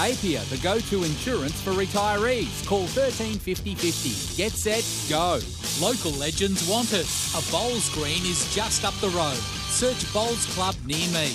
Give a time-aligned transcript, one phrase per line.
[0.00, 2.66] Apia, the go-to insurance for retirees.
[2.66, 4.36] Call 1350 50.
[4.36, 5.38] Get set, go.
[5.80, 7.06] Local legends want it.
[7.36, 9.36] A bowls green is just up the road.
[9.68, 11.32] Search Bowls Club near me.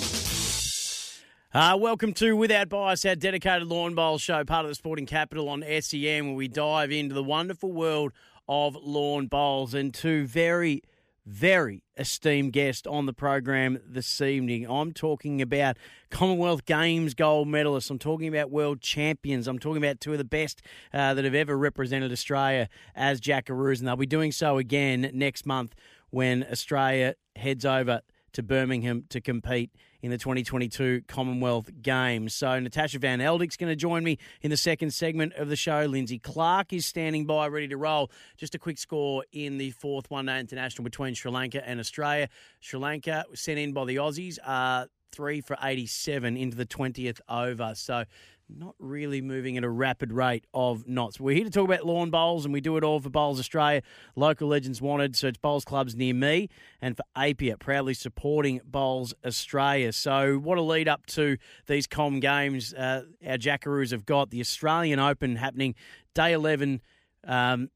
[1.54, 5.48] Uh, welcome to Without Bias, our dedicated lawn bowl show, part of the Sporting Capital
[5.48, 8.12] on SEN, where we dive into the wonderful world
[8.48, 10.82] of lawn bowls and two very,
[11.28, 14.68] very esteemed guest on the program this evening.
[14.68, 15.76] I'm talking about
[16.10, 17.90] Commonwealth Games gold medalists.
[17.90, 19.46] I'm talking about world champions.
[19.46, 20.62] I'm talking about two of the best
[20.94, 25.44] uh, that have ever represented Australia as Jackaroos, and they'll be doing so again next
[25.44, 25.74] month
[26.08, 28.00] when Australia heads over
[28.32, 29.70] to Birmingham to compete
[30.02, 32.34] in the 2022 Commonwealth Games.
[32.34, 35.84] So Natasha Van Eldik's going to join me in the second segment of the show.
[35.84, 38.10] Lynsey Clarke is standing by, ready to roll.
[38.36, 42.28] Just a quick score in the fourth one-day international between Sri Lanka and Australia.
[42.60, 44.38] Sri Lanka sent in by the Aussies.
[44.44, 47.72] Uh, three for 87 into the 20th over.
[47.74, 48.04] So
[48.48, 51.20] not really moving at a rapid rate of knots.
[51.20, 53.82] We're here to talk about lawn bowls, and we do it all for Bowls Australia.
[54.16, 56.48] Local legends wanted, so it's bowls clubs near me,
[56.80, 59.92] and for Apia, proudly supporting Bowls Australia.
[59.92, 64.30] So, what a lead up to these Com games uh, our Jackaroos have got.
[64.30, 65.74] The Australian Open happening
[66.14, 66.80] day 11.
[67.24, 67.70] Um,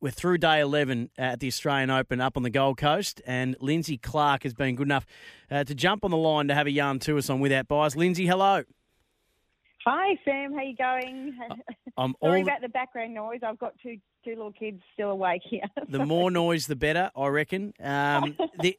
[0.00, 3.98] we're through day 11 at the Australian Open up on the Gold Coast, and Lynsey
[3.98, 5.06] Clarke has been good enough
[5.50, 7.94] uh, to jump on the line to have a yarn to us on Without Bias.
[7.94, 8.64] Lynsey, hello.
[9.84, 11.36] Hi Sam, how you going?
[11.96, 13.40] I'm Sorry all about the background noise.
[13.42, 15.64] I've got two two little kids still awake here.
[15.88, 17.74] the more noise, the better, I reckon.
[17.80, 18.76] Um, the,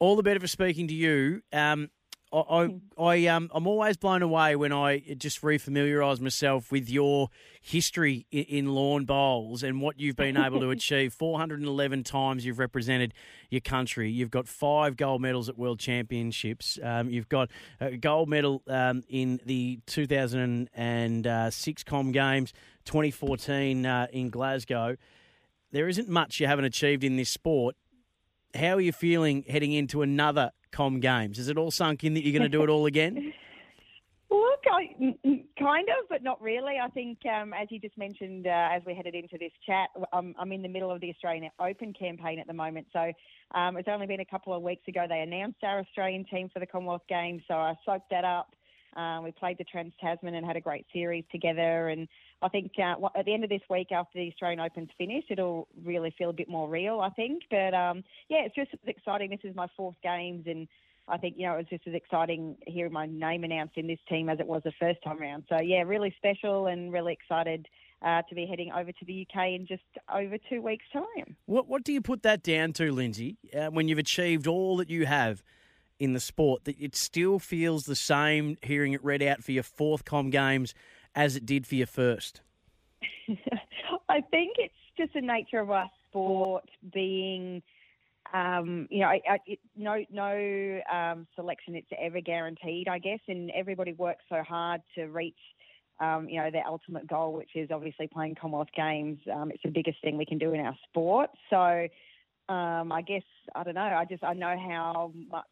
[0.00, 1.42] all the better for speaking to you.
[1.52, 1.90] Um,
[2.32, 7.28] I, I, I um, I'm always blown away when I just refamiliarise myself with your
[7.60, 11.14] history in, in lawn bowls and what you've been able to achieve.
[11.14, 13.14] 411 times you've represented
[13.50, 14.10] your country.
[14.10, 16.78] You've got five gold medals at World Championships.
[16.82, 17.50] Um, you've got
[17.80, 22.52] a gold medal um, in the 2006 Com Games,
[22.84, 24.96] 2014 uh, in Glasgow.
[25.70, 27.76] There isn't much you haven't achieved in this sport.
[28.54, 31.38] How are you feeling heading into another Com Games?
[31.38, 33.32] Is it all sunk in that you're going to do it all again?
[34.30, 35.14] Look, I,
[35.58, 36.74] kind of, but not really.
[36.82, 40.34] I think, um, as you just mentioned, uh, as we headed into this chat, I'm,
[40.38, 42.88] I'm in the middle of the Australian Open campaign at the moment.
[42.92, 43.10] So
[43.54, 46.60] um, it's only been a couple of weeks ago they announced our Australian team for
[46.60, 47.42] the Commonwealth Games.
[47.48, 48.54] So I soaked that up.
[48.96, 51.88] Um, we played the Trans Tasman and had a great series together.
[51.88, 52.08] And
[52.42, 55.68] I think uh, at the end of this week, after the Australian Open's finished, it'll
[55.84, 57.42] really feel a bit more real, I think.
[57.50, 59.30] But um, yeah, it's just exciting.
[59.30, 60.66] This is my fourth games, and
[61.06, 63.98] I think you know it was just as exciting hearing my name announced in this
[64.08, 65.44] team as it was the first time around.
[65.48, 67.66] So yeah, really special and really excited.
[68.00, 69.82] Uh, to be heading over to the UK in just
[70.14, 71.34] over two weeks' time.
[71.46, 73.38] What What do you put that down to, Lynsey?
[73.52, 75.42] Uh, when you've achieved all that you have
[75.98, 79.62] in the sport, that it still feels the same hearing it read out for your
[79.62, 80.74] fourth Com Games
[81.14, 82.40] as it did for your first.
[84.08, 87.62] I think it's just the nature of our sport being,
[88.32, 89.12] um, you know,
[89.46, 94.82] it, no no um, selection it's ever guaranteed, I guess, and everybody works so hard
[94.94, 95.38] to reach.
[96.00, 99.18] Um, you know, their ultimate goal, which is obviously playing Commonwealth Games.
[99.34, 101.30] Um, it's the biggest thing we can do in our sport.
[101.50, 101.88] So,
[102.48, 103.24] um, I guess
[103.56, 103.80] I don't know.
[103.80, 105.46] I just I know how much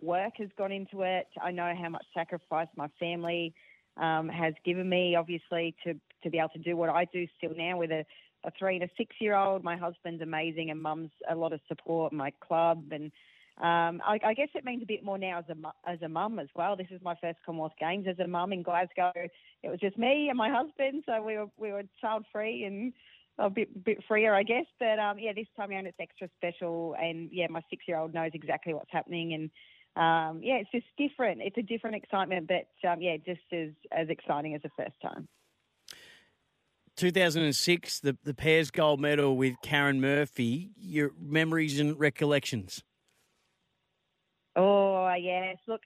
[0.00, 1.26] work has gone into it.
[1.40, 3.54] I know how much sacrifice my family
[3.96, 7.52] um, has given me, obviously, to to be able to do what I do still
[7.56, 8.04] now with a,
[8.44, 9.62] a three and a six year old.
[9.62, 12.12] My husband's amazing, and mum's a lot of support.
[12.12, 13.12] My club, and
[13.58, 16.38] um, I, I, guess it means a bit more now as a as a mum
[16.38, 16.76] as well.
[16.76, 19.12] This is my first Commonwealth Games as a mum in Glasgow.
[19.14, 22.92] It was just me and my husband, so we were we were child free and
[23.38, 24.66] a bit bit freer, I guess.
[24.78, 28.14] But um, yeah, this time around it's extra special, and yeah, my six year old
[28.14, 29.50] knows exactly what's happening and
[29.96, 31.40] um, yeah, it's just different.
[31.42, 35.28] It's a different excitement, but um, yeah, just as as exciting as the first time.
[36.96, 40.70] 2006, the the pairs gold medal with Karen Murphy.
[40.76, 42.82] Your memories and recollections.
[44.56, 45.80] Oh yes, look,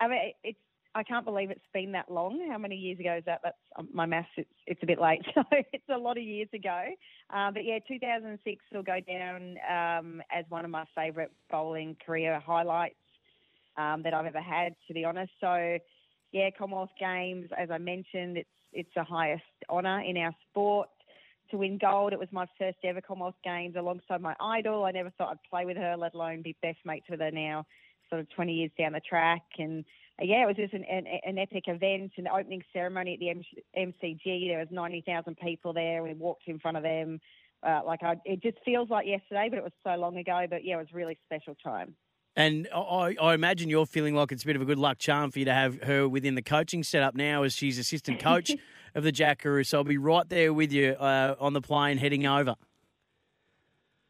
[0.00, 0.58] I mean it's.
[0.94, 2.46] I can't believe it's been that long.
[2.50, 3.40] How many years ago is that?
[3.42, 4.28] That's um, my maths.
[4.36, 6.84] It's it's a bit late, so it's a lot of years ago.
[7.32, 12.38] Uh, but yeah, 2006 will go down um, as one of my favourite bowling career
[12.44, 12.96] highlights
[13.76, 15.32] um, that I've ever had, to be honest.
[15.40, 15.78] So
[16.32, 20.88] yeah, Commonwealth Games, as I mentioned, it's it's the highest honour in our sport.
[21.50, 24.84] To win gold, it was my first ever Commonwealth Games alongside my idol.
[24.84, 27.66] I never thought I'd play with her, let alone be best mates with her now,
[28.08, 29.42] sort of 20 years down the track.
[29.58, 29.84] And
[30.18, 33.78] uh, yeah, it was just an, an, an epic event, an opening ceremony at the
[33.78, 34.48] MCG.
[34.48, 36.02] There was 90,000 people there.
[36.02, 37.20] We walked in front of them.
[37.62, 40.46] Uh, like I, it just feels like yesterday, but it was so long ago.
[40.48, 41.94] But yeah, it was really special time.
[42.34, 45.30] And I, I, imagine you're feeling like it's a bit of a good luck charm
[45.30, 48.50] for you to have her within the coaching setup now as she's assistant coach
[48.94, 49.64] of the Jackaroo.
[49.64, 52.54] So I'll be right there with you uh, on the plane heading over.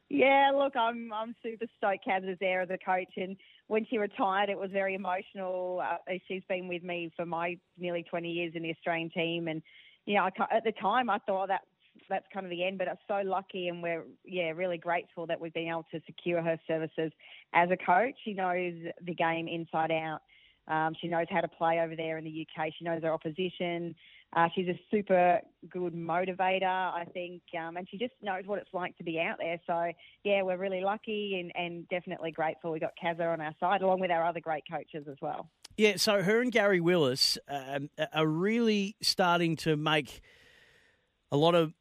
[0.09, 3.35] Yeah, look, I'm I'm super stoked Kaz is there as a coach, and
[3.69, 5.83] when she retired, it was very emotional.
[5.83, 5.97] Uh,
[6.29, 9.63] she's been with me for my nearly 20 years in the Australian team, and
[10.05, 11.63] you know, I, at the time I thought that
[12.09, 12.79] that's kind of the end.
[12.79, 16.43] But I'm so lucky, and we're yeah really grateful that we've been able to secure
[16.43, 17.13] her services
[17.55, 18.15] as a coach.
[18.25, 20.21] She knows the game inside out.
[20.69, 22.69] Um, she knows how to play over there in the UK.
[22.79, 23.95] She knows her opposition.
[24.35, 28.73] Uh, she's a super good motivator, I think, um, and she just knows what it's
[28.73, 29.61] like to be out there.
[29.67, 29.93] So,
[30.25, 34.01] yeah, we're really lucky and, and definitely grateful we got Kazza on our side, along
[34.01, 35.51] with our other great coaches as well.
[35.77, 40.23] Yeah, so her and Gary Willis um, are really starting to make
[41.31, 41.75] a lot of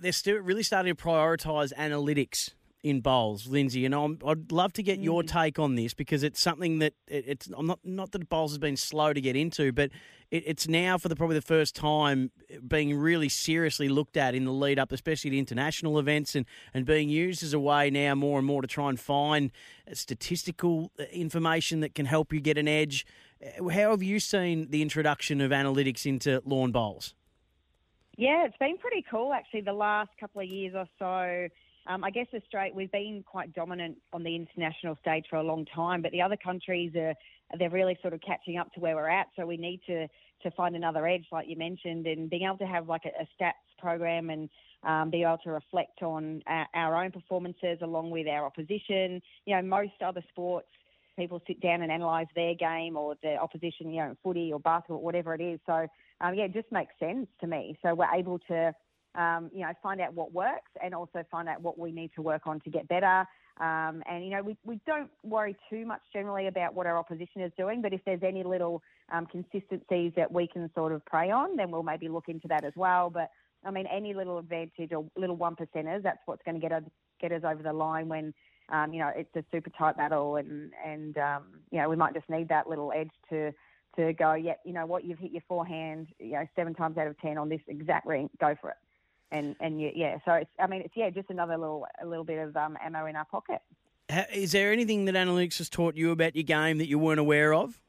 [0.00, 2.50] they're still really starting to prioritise analytics
[2.82, 5.04] in bowls, Lynsey, and i would love to get mm.
[5.04, 8.52] your take on this because it's something that it, it's I'm not not that bowls
[8.52, 9.90] has been slow to get into, but
[10.30, 12.30] it, it's now for the probably the first time
[12.66, 16.86] being really seriously looked at in the lead up, especially to international events, and and
[16.86, 19.52] being used as a way now more and more to try and find
[19.92, 23.04] statistical uh, information that can help you get an edge.
[23.44, 27.14] Uh, how have you seen the introduction of analytics into lawn bowls?
[28.20, 29.62] Yeah, it's been pretty cool actually.
[29.62, 31.48] The last couple of years or so,
[31.90, 35.64] um, I guess Australia we've been quite dominant on the international stage for a long
[35.74, 37.14] time, but the other countries are
[37.58, 39.28] they're really sort of catching up to where we're at.
[39.36, 40.06] So we need to
[40.42, 43.26] to find another edge, like you mentioned, and being able to have like a, a
[43.42, 44.50] stats program and
[44.82, 49.22] um, be able to reflect on our, our own performances along with our opposition.
[49.46, 50.68] You know, most other sports
[51.20, 55.02] people sit down and analyse their game or the opposition, you know, footy or basketball,
[55.02, 55.58] whatever it is.
[55.66, 55.76] So
[56.22, 57.62] um, yeah, it just makes sense to me.
[57.82, 58.74] So we're able to,
[59.14, 62.22] um, you know, find out what works and also find out what we need to
[62.22, 63.18] work on to get better.
[63.68, 67.42] Um, and, you know, we, we don't worry too much generally about what our opposition
[67.42, 68.82] is doing, but if there's any little
[69.12, 72.64] um, consistencies that we can sort of prey on, then we'll maybe look into that
[72.64, 73.10] as well.
[73.10, 73.28] But,
[73.62, 76.84] I mean, any little advantage or little one percenters, that's what's going to get us,
[77.20, 78.32] get us over the line when,
[78.70, 82.14] um, you know, it's a super tight battle and, and um, you know, we might
[82.14, 83.52] just need that little edge to,
[83.96, 87.06] to go, yeah, you know what, you've hit your forehand, you know, seven times out
[87.06, 88.76] of ten on this exact ring, go for it.
[89.32, 92.38] And and yeah, so it's, I mean, it's yeah, just another little a little bit
[92.38, 93.60] of um, ammo in our pocket.
[94.32, 97.54] Is there anything that analytics has taught you about your game that you weren't aware
[97.54, 97.80] of?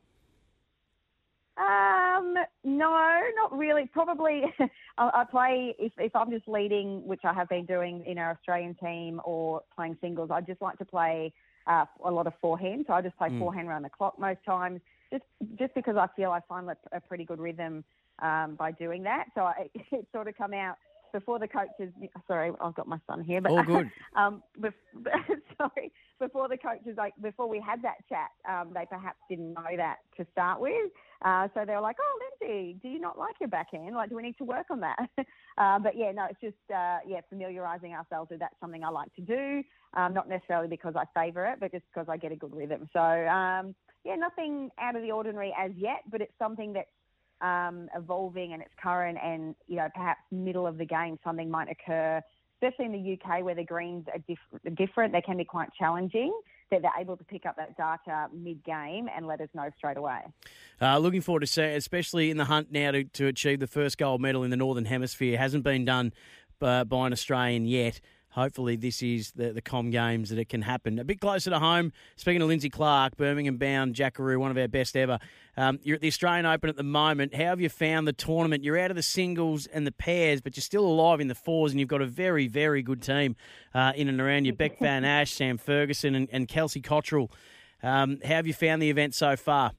[2.22, 3.90] Um, no, not really.
[3.92, 4.44] Probably,
[4.98, 8.76] I play if if I'm just leading, which I have been doing in our Australian
[8.76, 10.30] team, or playing singles.
[10.32, 11.34] I just like to play
[11.68, 12.86] uh, a lot of forehand.
[12.88, 13.40] So I just play mm.
[13.40, 14.82] forehand around the clock most times
[15.12, 15.24] just
[15.58, 17.84] just because I feel I find a pretty good rhythm
[18.22, 19.26] um, by doing that.
[19.36, 20.78] So I, it sort of come out
[21.12, 21.94] before the coaches.
[22.28, 23.92] Sorry, I've got my son here, but all good.
[24.16, 24.44] um,
[25.58, 29.76] sorry, before the coaches, like before we had that chat, um, they perhaps didn't know
[29.78, 30.92] that to start with.
[31.24, 33.96] Uh, so they were like, "Oh, Lynsey, do you not like your backhand?
[33.96, 34.98] Like, do we need to work on that?"
[35.58, 39.14] uh, but yeah, no, it's just uh, yeah, familiarising ourselves with that's something I like
[39.16, 39.64] to do.
[39.94, 42.90] Um, not necessarily because I favour it, but just because I get a good rhythm.
[42.94, 46.90] So um, yeah, nothing out of the ordinary as yet, but it's something that's
[47.42, 51.68] um, evolving and it's current and, you know, perhaps middle of the game something might
[51.70, 52.22] occur,
[52.62, 55.14] especially in the UK where the greens are diff- different.
[55.14, 56.34] They can be quite challenging.
[56.70, 60.22] That they're able to pick up that data mid-game and let us know straight away.
[60.82, 63.98] Uh, looking forward to seeing, especially in the hunt now to, to achieve the first
[63.98, 65.38] gold medal in the Northern Hemisphere.
[65.38, 66.14] Hasn't been done
[66.62, 68.00] uh, by an Australian yet
[68.32, 71.00] hopefully this is the, the com games that it can happen.
[71.00, 74.68] A bit closer to home, speaking of Lynsey Clarke, Birmingham bound Jackaroo, one of our
[74.68, 75.20] best ever.
[75.58, 77.36] Um, you're at the Australian Open at the moment.
[77.36, 78.64] How have you found the tournament?
[78.64, 81.72] You're out of the singles and the pairs, but you're still alive in the fours,
[81.72, 83.36] and you've got a very, very good team
[83.74, 84.54] uh, in and around you.
[84.54, 87.32] Beck Van Asch, Sam Ferguson, and, and Kelsey Cottrell.
[87.84, 89.74] Um, how have you found the event so far?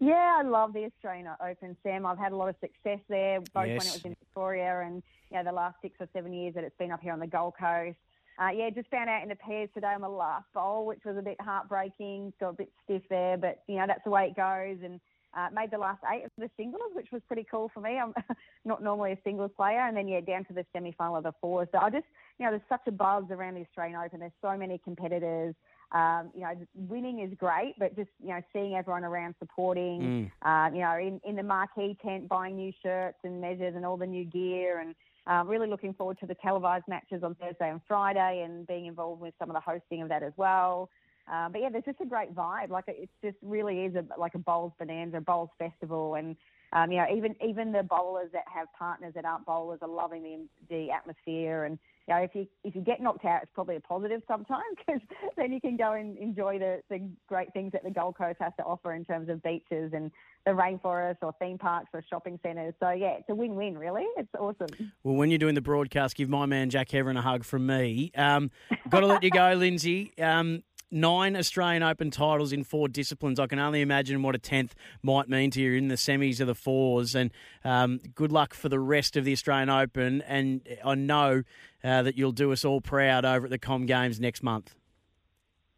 [0.00, 2.06] Yeah, I love the Australian Open, Sam.
[2.06, 3.78] I've had a lot of success there, both yes.
[3.78, 6.64] when it was in Victoria and you know, the last six or seven years that
[6.64, 7.96] it's been up here on the Gold Coast.
[8.40, 11.16] uh, yeah, just found out in the pairs today on the last bowl, which was
[11.16, 12.32] a bit heartbreaking.
[12.40, 14.78] Got a bit stiff there, but you know that's the way it goes.
[14.84, 15.00] And
[15.36, 17.98] uh, made the last eight of the singles, which was pretty cool for me.
[17.98, 18.14] I'm
[18.64, 21.34] not normally a singles player, and then yeah, down to the semi final of the
[21.40, 21.68] fours.
[21.72, 22.06] So I just,
[22.38, 24.20] you know, there's such a buzz around the Australian Open.
[24.20, 25.54] There's so many competitors.
[25.92, 30.30] Um, you know, winning is great, but just you know, seeing everyone around supporting, mm.
[30.42, 33.96] uh, you know, in, in the marquee tent, buying new shirts and measures and all
[33.96, 34.94] the new gear, and
[35.26, 39.22] um, really looking forward to the televised matches on Thursday and Friday, and being involved
[39.22, 40.90] with some of the hosting of that as well.
[41.32, 42.70] Um, but yeah, there's just a great vibe.
[42.70, 46.36] Like it just really is a, like a bowls bonanza, bowls festival, and
[46.72, 50.22] um, you know even even the bowlers that have partners that aren't bowlers are loving
[50.22, 51.64] the the atmosphere.
[51.64, 54.62] And you know if you if you get knocked out, it's probably a positive sometimes
[54.76, 55.00] because
[55.36, 58.52] then you can go and enjoy the the great things that the Gold Coast has
[58.58, 60.10] to offer in terms of beaches and
[60.44, 62.74] the rainforest or theme parks or shopping centres.
[62.80, 63.76] So yeah, it's a win-win.
[63.76, 64.92] Really, it's awesome.
[65.02, 68.12] Well, when you're doing the broadcast, give my man Jack Heverin a hug from me.
[68.14, 68.50] Um,
[68.88, 70.12] got to let you go, Lynsey.
[70.18, 73.38] Um, nine Australian Open titles in four disciplines.
[73.38, 76.46] I can only imagine what a tenth might mean to you in the semis of
[76.46, 77.14] the fours.
[77.14, 77.30] And
[77.64, 80.22] um, good luck for the rest of the Australian Open.
[80.22, 81.42] And I know
[81.84, 84.74] uh, that you'll do us all proud over at the Com Games next month.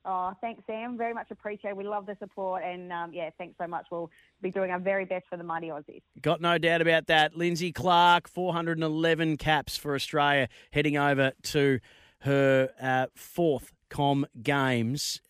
[0.05, 0.97] Oh, thanks, Sam.
[0.97, 1.77] Very much appreciated.
[1.77, 3.87] We love the support, and um, yeah, thanks so much.
[3.91, 6.01] We'll be doing our very best for the mighty Aussies.
[6.23, 7.37] Got no doubt about that.
[7.37, 11.81] Lynsey Clarke, 411 caps for Australia, heading over to
[12.21, 15.21] her uh, fourth Com Games.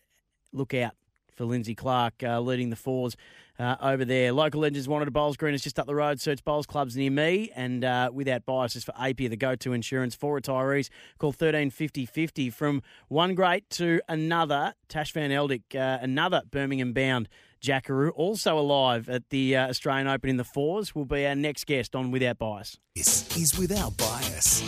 [0.53, 0.93] Look out
[1.35, 3.17] for Lynsey Clarke uh, leading the fours
[3.59, 4.31] uh, over there.
[4.31, 6.19] Local Legends wanted a Bowls Green is just up the road.
[6.19, 10.15] Search Bowls Clubs near me and uh, without biases for APIA, the go to insurance
[10.15, 10.89] for retirees.
[11.19, 14.73] Call 135050 from one great to another.
[14.87, 17.29] Tash Van Eldik, uh, another Birmingham bound
[17.61, 21.67] Jackaroo, also alive at the uh, Australian Open in the fours, will be our next
[21.67, 22.77] guest on Without Bias.
[22.95, 24.63] This is Without Bias.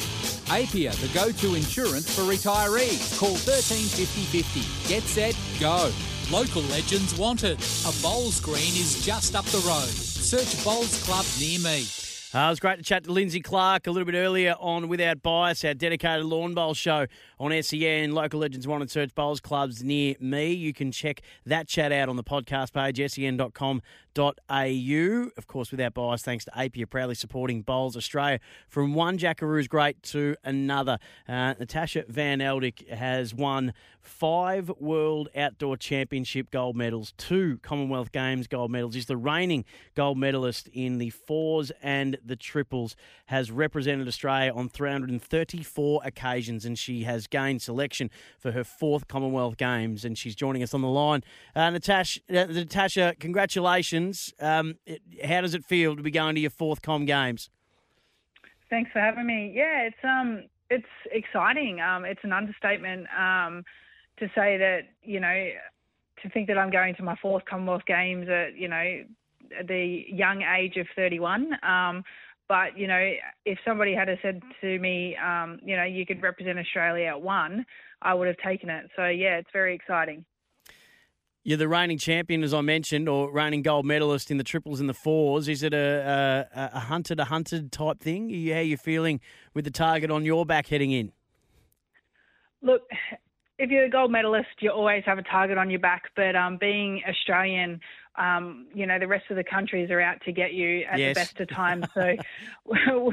[0.50, 3.17] APIA, the go-to insurance for retirees.
[3.19, 4.88] Call 135050.
[4.88, 5.91] Get set, go.
[6.31, 7.57] Local legends wanted.
[7.85, 9.89] A bowls green is just up the road.
[9.89, 12.02] Search Bowls Club near me.
[12.35, 15.21] Uh, it was great to chat to Lynsey Clarke a little bit earlier on Without
[15.21, 17.05] Bias, our dedicated lawn bowl show
[17.39, 18.13] on SEN.
[18.13, 20.51] Local Legends Wanted Search Bowls Clubs near me.
[20.51, 23.83] You can check that chat out on the podcast page, sen.com
[24.20, 25.29] au.
[25.38, 30.01] Of course, without bias, thanks to APIA proudly supporting Bowls Australia from one Jackaroo's great
[30.03, 31.00] to another.
[31.27, 38.48] Uh, Natasha Van Eldik has won five World Outdoor Championship gold medals, two Commonwealth Games
[38.48, 38.96] gold medals.
[38.96, 39.65] Is the reigning
[39.96, 42.96] gold medalist in the fours and the triples.
[43.27, 49.58] Has represented Australia on 334 occasions, and she has gained selection for her fourth Commonwealth
[49.58, 50.05] Games.
[50.05, 51.24] And she's joining us on the line.
[51.55, 54.02] Uh, Natasha, uh, Natasha, congratulations
[54.39, 57.50] um, it, how does it feel to be going to your fourth Com Games?
[58.69, 59.51] Thanks for having me.
[59.55, 61.79] Yeah, it's um, it's exciting.
[61.79, 63.63] Um, it's an understatement um,
[64.17, 65.50] to say that you know
[66.22, 69.03] to think that I'm going to my fourth Commonwealth Games at you know
[69.67, 71.53] the young age of 31.
[71.63, 72.03] Um,
[72.48, 73.13] but you know,
[73.45, 77.65] if somebody had said to me, um, you know, you could represent Australia at one,
[78.01, 78.89] I would have taken it.
[78.95, 80.25] So yeah, it's very exciting.
[81.45, 84.88] You're the reigning champion, as I mentioned, or reigning gold medalist in the triples and
[84.88, 85.50] the fours.
[85.50, 88.29] Is it a, a, a hunted, a hunted type thing?
[88.47, 89.19] How are you feeling
[89.53, 91.12] with the target on your back heading in?
[92.62, 92.83] Look,
[93.59, 96.03] if you're a gold medalist, you always have a target on your back.
[96.15, 97.81] But um, being Australian,
[98.15, 101.13] um, you know, the rest of the countries are out to get you at yes.
[101.13, 101.85] the best of times.
[101.93, 102.15] So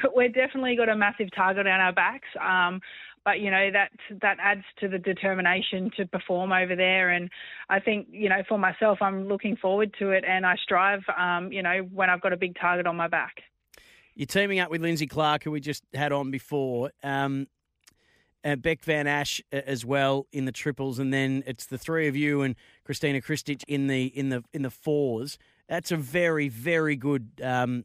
[0.16, 2.28] we've definitely got a massive target on our backs.
[2.40, 2.80] Um,
[3.24, 3.90] but you know that
[4.22, 7.10] that adds to the determination to perform over there.
[7.10, 7.30] And
[7.68, 11.00] I think you know for myself, I'm looking forward to it, and I strive.
[11.18, 13.42] Um, you know when I've got a big target on my back.
[14.14, 16.90] You're teaming up with Lynsey Clarke, who we just had on before.
[17.02, 17.46] Um,
[18.42, 22.16] and Beck Van Asch as well in the triples, and then it's the three of
[22.16, 22.54] you and
[22.88, 25.38] Kristina Krstic in the in the in the fours.
[25.68, 27.84] That's a very very good um,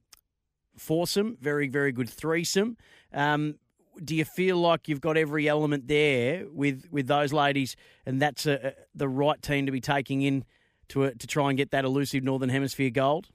[0.77, 2.77] foursome, very very good threesome.
[3.13, 3.55] Um,
[4.03, 7.75] do you feel like you've got every element there with with those ladies,
[8.05, 10.45] and that's a, the right team to be taking in
[10.89, 13.29] to a, to try and get that elusive Northern Hemisphere gold?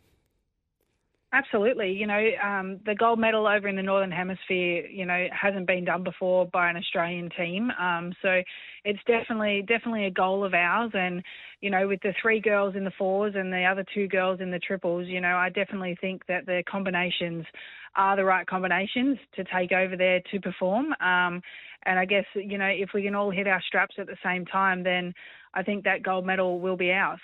[1.32, 1.92] Absolutely.
[1.92, 5.84] You know, um, the gold medal over in the Northern Hemisphere, you know, hasn't been
[5.84, 7.70] done before by an Australian team.
[7.78, 8.42] Um, so
[8.84, 10.90] it's definitely, definitely a goal of ours.
[10.92, 11.22] And,
[11.60, 14.50] you know, with the three girls in the fours and the other two girls in
[14.50, 17.46] the triples, you know, I definitely think that the combinations
[17.94, 20.86] are the right combinations to take over there to perform.
[21.00, 21.42] Um,
[21.84, 24.46] and I guess, you know, if we can all hit our straps at the same
[24.46, 25.14] time, then
[25.54, 27.20] I think that gold medal will be ours.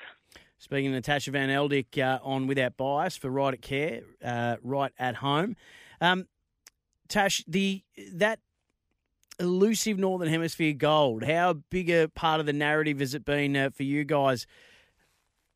[0.58, 4.92] Speaking to Natasha Van Eldik uh, on Without Bias for Right at Care, uh, right
[4.98, 5.54] at home.
[6.00, 6.26] Um,
[7.08, 7.82] Tash, the
[8.14, 8.40] that
[9.38, 11.24] elusive Northern Hemisphere gold.
[11.24, 14.46] How big a part of the narrative has it been uh, for you guys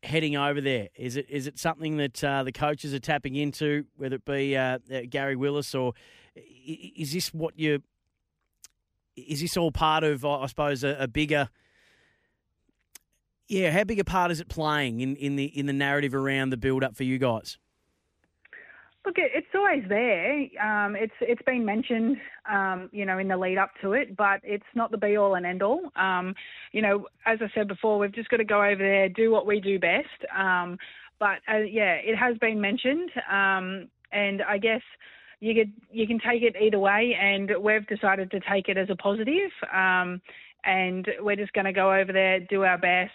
[0.03, 0.89] heading over there?
[0.95, 4.55] Is it is it something that uh, the coaches are tapping into, whether it be
[4.55, 5.93] uh, uh Gary Willis or
[6.35, 7.81] is this what you?
[9.17, 11.49] Is this all part of, I suppose, a, a bigger?
[13.51, 16.51] Yeah, how big a part is it playing in, in the in the narrative around
[16.51, 17.57] the build up for you guys?
[19.05, 20.43] Look, it's always there.
[20.63, 22.15] Um, it's it's been mentioned,
[22.49, 25.35] um, you know, in the lead up to it, but it's not the be all
[25.35, 25.81] and end all.
[25.97, 26.33] Um,
[26.71, 29.45] you know, as I said before, we've just got to go over there, do what
[29.45, 30.07] we do best.
[30.33, 30.77] Um,
[31.19, 34.81] but uh, yeah, it has been mentioned, um, and I guess
[35.41, 38.89] you could you can take it either way, and we've decided to take it as
[38.89, 39.51] a positive.
[39.73, 40.21] Um,
[40.63, 43.11] and we're just going to go over there, do our best.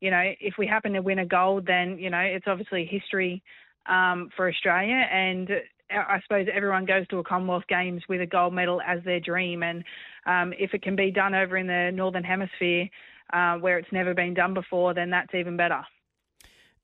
[0.00, 3.42] you know, if we happen to win a gold, then you know it's obviously history
[3.86, 5.06] um, for Australia.
[5.10, 5.48] And
[5.90, 9.62] I suppose everyone goes to a Commonwealth Games with a gold medal as their dream.
[9.62, 9.84] And
[10.26, 12.88] um, if it can be done over in the Northern Hemisphere
[13.32, 15.82] uh, where it's never been done before, then that's even better.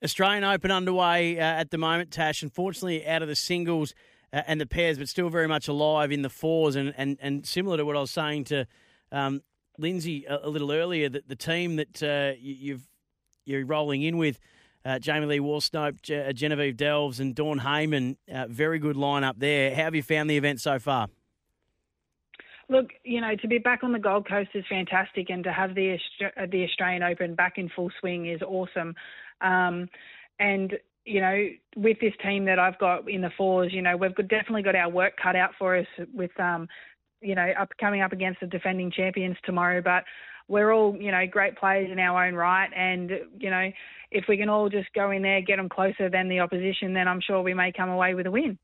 [0.03, 2.43] Australian Open underway uh, at the moment, Tash.
[2.43, 3.95] Unfortunately, out of the singles uh,
[4.33, 6.77] and the pairs, but still very much alive in the fours.
[6.77, 8.67] And, and, and similar to what I was saying to
[9.13, 9.43] um,
[9.79, 12.89] Lynsey a, a, little earlier, that the team that uh, you, you've
[13.45, 14.39] you're rolling in with
[14.85, 18.17] uh, Jamie Lee Worsnop, uh, Genevieve Delves, and Dawn Hayman.
[18.33, 19.75] Uh, very good lineup there.
[19.75, 21.09] How have you found the event so far?
[22.69, 25.75] Look, you know, to be back on the Gold Coast is fantastic, and to have
[25.75, 25.99] the
[26.51, 28.95] the Australian Open back in full swing is awesome.
[29.41, 29.89] Um,
[30.39, 34.15] and you know, with this team that I've got in the fours, you know, we've
[34.17, 36.69] definitely got our work cut out for us with, um,
[37.21, 39.81] you know, up coming up against the defending champions tomorrow.
[39.83, 40.05] But
[40.49, 43.71] we're all, you know, great players in our own right, and you know,
[44.11, 47.09] if we can all just go in there, get them closer than the opposition, then
[47.09, 48.59] I'm sure we may come away with a win.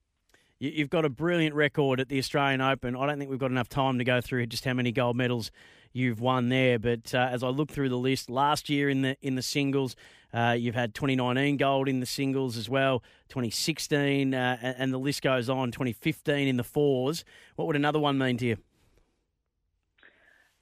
[0.58, 2.96] You've got a brilliant record at the Australian Open.
[2.96, 5.50] I don't think we've got enough time to go through just how many gold medals
[5.92, 6.78] you've won there.
[6.78, 9.96] But uh, as I look through the list, last year in the in the singles,
[10.32, 15.22] uh, you've had 2019 gold in the singles as well, 2016, uh, and the list
[15.22, 15.70] goes on.
[15.70, 17.24] 2015 in the fours.
[17.56, 18.56] What would another one mean to you?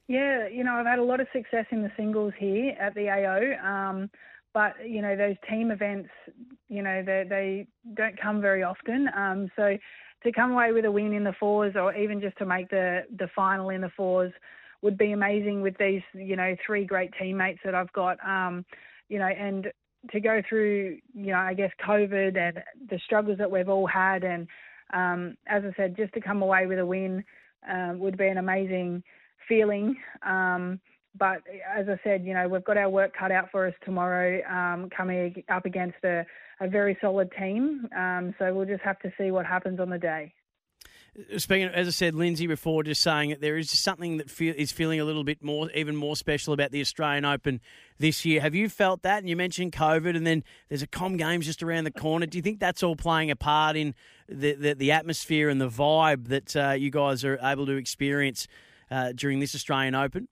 [0.07, 3.09] Yeah, you know, I've had a lot of success in the singles here at the
[3.09, 3.67] AO.
[3.67, 4.11] Um,
[4.55, 6.09] but you know those team events,
[6.69, 9.09] you know they they don't come very often.
[9.15, 9.77] Um, so
[10.23, 13.03] to come away with a win in the fours, or even just to make the
[13.19, 14.33] the final in the fours,
[14.81, 18.17] would be amazing with these you know three great teammates that I've got.
[18.25, 18.65] Um,
[19.09, 19.69] you know, and
[20.11, 24.25] to go through you know I guess COVID and the struggles that we've all had,
[24.25, 24.47] and
[24.93, 27.25] um, as I said, just to come away with a win
[27.71, 29.03] uh, would be an amazing
[29.49, 29.97] feeling.
[30.27, 30.81] Um,
[31.19, 34.43] but as I said, you know, we've got our work cut out for us tomorrow,
[34.51, 36.27] um, coming up against a,
[36.61, 37.89] a very solid team.
[37.97, 40.33] Um, so we'll just have to see what happens on the day.
[41.37, 44.53] Speaking, of, as I said, Lynsey before, just saying that there is something that feel,
[44.57, 47.61] is feeling a little bit more, even more special about the Australian Open
[47.99, 48.41] this year.
[48.41, 49.19] Have you felt that?
[49.19, 52.27] And you mentioned COVID, and then there's a Com Games just around the corner.
[52.27, 53.95] Do you think that's all playing a part in
[54.29, 58.49] the the, the atmosphere and the vibe that uh, you guys are able to experience
[58.91, 60.27] uh, during this Australian Open?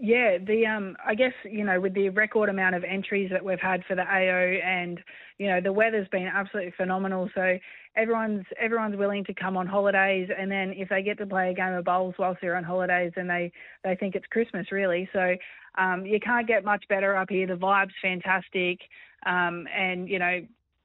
[0.00, 3.58] Yeah, the um, I guess you know with the record amount of entries that we've
[3.58, 5.00] had for the AO, and
[5.38, 7.28] you know the weather's been absolutely phenomenal.
[7.34, 7.58] So
[7.98, 11.54] everyone's everyone's willing to come on holidays, and then if they get to play a
[11.54, 13.52] game of bowls whilst they're on holidays, then they
[13.84, 15.08] they think it's Christmas really.
[15.12, 15.34] So
[15.76, 17.46] um, you can't get much better up here.
[17.46, 18.80] The vibe's fantastic,
[19.26, 20.40] um, and you know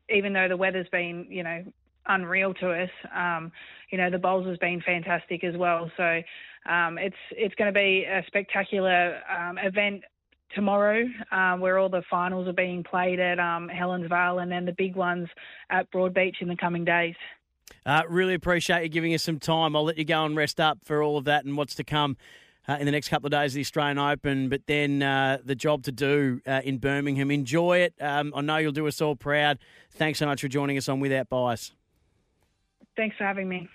[0.09, 1.63] even though the weather's been you know
[2.07, 2.89] unreal to us.
[3.15, 3.51] Um,
[3.91, 5.89] you know, the bowls has been fantastic as well.
[5.97, 6.21] So
[6.69, 10.03] um, it's it's going to be a spectacular um, event
[10.55, 14.73] tomorrow, uh, where all the finals are being played at um, Helensvale, and then the
[14.73, 15.27] big ones
[15.69, 17.15] at Broadbeach in the coming days.
[17.85, 19.75] Uh, really appreciate you giving us some time.
[19.75, 22.17] I'll let you go and rest up for all of that and what's to come.
[22.65, 25.53] Uh, in the next couple of days of the Australian Open, but then uh, the
[25.53, 27.29] job to do uh, in Birmingham.
[27.29, 27.93] Enjoy it.
[27.99, 29.59] Um, I know you'll do us all proud.
[29.91, 31.73] Thanks so much for joining us on Without Bias.
[32.95, 33.67] Thanks for having me.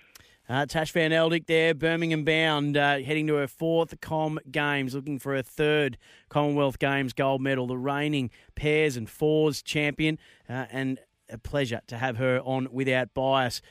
[0.49, 5.19] Uh, Tash Van Eldik there, Birmingham bound, uh, heading to her fourth Com Games, looking
[5.19, 5.95] for a third
[6.27, 10.17] Commonwealth Games gold medal, the reigning pairs and fours champion,
[10.49, 10.97] uh, and
[11.29, 13.61] a pleasure to have her on without bias.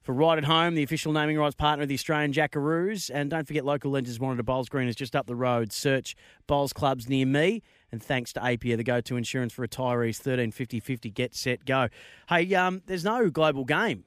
[0.00, 3.10] For Right at Home, the official naming rights partner of the Australian Jackaroos.
[3.12, 5.70] And don't forget, local wanted a Bowls Green is just up the road.
[5.70, 6.16] Search
[6.46, 7.62] Bowls Clubs near me.
[7.92, 11.88] And thanks to APIA, the go to insurance for retirees, 1350 50, get set, go.
[12.28, 14.04] Hey, um, there's no global game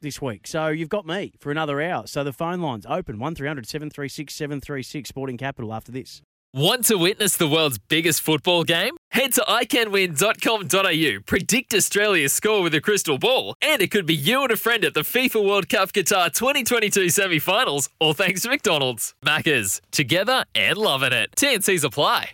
[0.00, 0.46] this week.
[0.46, 2.06] So you've got me for another hour.
[2.06, 6.22] So the phone line's open 1300 736 736 Sporting Capital after this.
[6.52, 8.96] Want to witness the world's biggest football game?
[9.12, 14.42] Head to iCanWin.com.au, predict Australia's score with a crystal ball, and it could be you
[14.42, 18.48] and a friend at the FIFA World Cup Qatar 2022 semi finals, all thanks to
[18.48, 19.14] McDonald's.
[19.24, 21.30] Maccas, together and loving it.
[21.36, 22.30] TNCs apply.